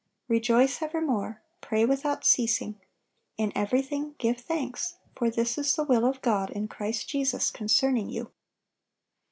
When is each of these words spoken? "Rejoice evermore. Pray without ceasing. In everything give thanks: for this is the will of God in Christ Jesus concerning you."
"Rejoice 0.27 0.81
evermore. 0.81 1.43
Pray 1.61 1.85
without 1.85 2.25
ceasing. 2.25 2.81
In 3.37 3.51
everything 3.53 4.15
give 4.17 4.39
thanks: 4.39 4.95
for 5.15 5.29
this 5.29 5.59
is 5.59 5.75
the 5.75 5.83
will 5.83 6.05
of 6.07 6.23
God 6.23 6.49
in 6.49 6.67
Christ 6.67 7.07
Jesus 7.07 7.51
concerning 7.51 8.09
you." 8.09 8.31